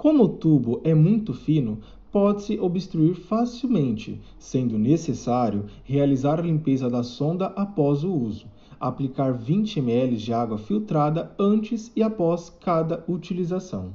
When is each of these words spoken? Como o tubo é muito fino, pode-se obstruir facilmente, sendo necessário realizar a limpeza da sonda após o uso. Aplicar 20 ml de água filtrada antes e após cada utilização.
Como 0.00 0.24
o 0.24 0.28
tubo 0.30 0.80
é 0.82 0.94
muito 0.94 1.34
fino, 1.34 1.78
pode-se 2.10 2.58
obstruir 2.58 3.14
facilmente, 3.14 4.18
sendo 4.38 4.78
necessário 4.78 5.66
realizar 5.84 6.38
a 6.38 6.42
limpeza 6.42 6.88
da 6.88 7.02
sonda 7.02 7.48
após 7.48 8.02
o 8.02 8.10
uso. 8.10 8.46
Aplicar 8.80 9.34
20 9.34 9.78
ml 9.78 10.16
de 10.16 10.32
água 10.32 10.56
filtrada 10.56 11.30
antes 11.38 11.92
e 11.94 12.02
após 12.02 12.48
cada 12.48 13.04
utilização. 13.06 13.92